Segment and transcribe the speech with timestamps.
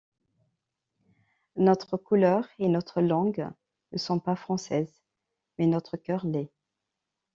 [1.57, 3.47] Notre couleur et notre langue
[3.91, 5.03] ne sont pas françaises
[5.59, 6.49] mais notre cœur l’est.